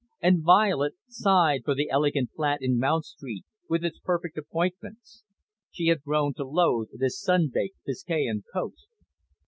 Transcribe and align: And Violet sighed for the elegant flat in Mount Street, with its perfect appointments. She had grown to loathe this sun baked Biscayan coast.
And 0.19 0.41
Violet 0.43 0.95
sighed 1.07 1.61
for 1.63 1.75
the 1.75 1.91
elegant 1.91 2.31
flat 2.35 2.57
in 2.63 2.79
Mount 2.79 3.05
Street, 3.05 3.45
with 3.69 3.85
its 3.85 3.99
perfect 3.99 4.35
appointments. 4.35 5.23
She 5.69 5.89
had 5.89 6.01
grown 6.01 6.33
to 6.37 6.43
loathe 6.43 6.89
this 6.93 7.21
sun 7.21 7.51
baked 7.53 7.77
Biscayan 7.85 8.41
coast. 8.51 8.87